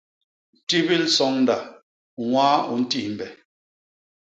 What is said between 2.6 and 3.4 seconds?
u ntimbhe.